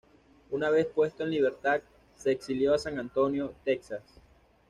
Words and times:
Una 0.49 0.71
vez 0.71 0.87
puesto 0.87 1.23
en 1.25 1.29
libertad 1.29 1.83
se 2.15 2.31
exilió 2.31 2.73
a 2.73 2.79
San 2.79 2.97
Antonio, 2.97 3.53
Texas. 3.63 4.01